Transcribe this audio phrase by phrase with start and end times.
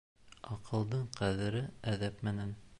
[0.55, 1.63] Аҡылдың ҡәҙере
[1.95, 2.61] әҙәп менән